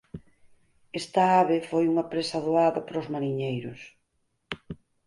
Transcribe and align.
Esta 0.99 1.21
ave 1.41 1.57
foi 1.69 1.83
unha 1.91 2.07
presa 2.11 2.43
doada 2.47 2.81
para 2.85 3.01
os 3.03 3.11
mariñeiros. 3.13 3.79